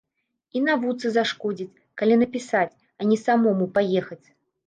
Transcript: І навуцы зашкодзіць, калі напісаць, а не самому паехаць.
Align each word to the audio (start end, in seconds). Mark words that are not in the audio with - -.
І 0.59 0.61
навуцы 0.67 1.07
зашкодзіць, 1.17 1.79
калі 2.01 2.17
напісаць, 2.21 2.77
а 3.03 3.09
не 3.13 3.17
самому 3.27 3.65
паехаць. 3.79 4.23